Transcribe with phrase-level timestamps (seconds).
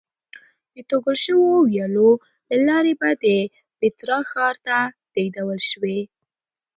[0.73, 2.11] د توږل شویو ویالو
[2.49, 3.25] له لارې به د
[3.79, 4.77] پیترا ښار ته
[5.15, 5.99] لېږدول شوې.